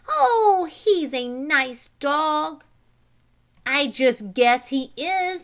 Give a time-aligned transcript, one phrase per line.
[0.09, 2.63] Oh, he's a nice dog!"
[3.67, 5.39] "I just guess he is!"